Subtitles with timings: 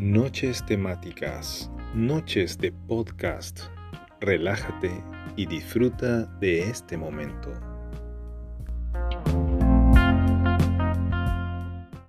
[0.00, 3.60] Noches temáticas, noches de podcast.
[4.20, 4.90] Relájate
[5.36, 7.52] y disfruta de este momento.